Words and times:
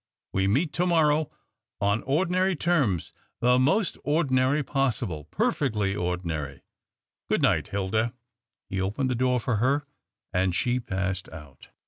We 0.33 0.47
meet 0.47 0.73
to 0.73 0.87
morrow 0.87 1.29
on 1.79 2.01
ordinary 2.01 2.55
terms— 2.55 3.13
the 3.39 3.59
most 3.59 3.99
ordinary 4.03 4.63
possible— 4.63 5.25
perfectly 5.39 5.95
ordinary. 5.95 6.63
Good 7.29 7.43
night, 7.43 7.67
Hilda." 7.67 8.15
He 8.67 8.81
opened 8.81 9.11
the 9.11 9.15
door 9.15 9.39
for 9.39 9.57
her, 9.57 9.85
and 10.33 10.55
she 10.55 10.79
passed 10.79 11.29
out. 11.29 11.29
THE 11.29 11.37
OCTAVE 11.45 11.49
OF 11.51 11.57
CLAUDIUS. 11.67 11.71